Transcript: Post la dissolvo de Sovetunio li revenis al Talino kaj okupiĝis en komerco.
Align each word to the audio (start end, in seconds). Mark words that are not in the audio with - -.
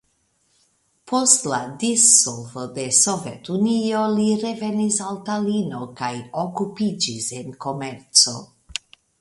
Post 1.09 1.43
la 1.51 1.59
dissolvo 1.83 2.63
de 2.79 2.85
Sovetunio 3.01 4.01
li 4.15 4.27
revenis 4.47 4.99
al 5.11 5.23
Talino 5.29 5.83
kaj 6.01 6.13
okupiĝis 6.47 7.33
en 7.43 7.57
komerco. 7.69 8.39